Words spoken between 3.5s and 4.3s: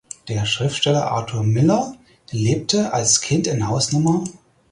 Haus Nr.